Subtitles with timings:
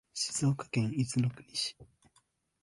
[0.15, 1.77] 静岡県伊豆の国市